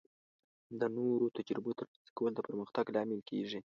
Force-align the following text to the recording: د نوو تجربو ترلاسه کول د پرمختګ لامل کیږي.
د 0.79 0.81
نوو 0.95 1.33
تجربو 1.37 1.71
ترلاسه 1.79 2.11
کول 2.17 2.31
د 2.35 2.39
پرمختګ 2.47 2.85
لامل 2.95 3.21
کیږي. 3.29 3.59